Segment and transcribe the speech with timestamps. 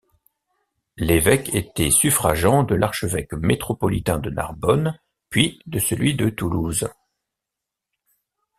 [0.97, 6.89] L'évêque était suffragant de l'archevêque métropolitain de Narbonne puis de celui de Toulouse.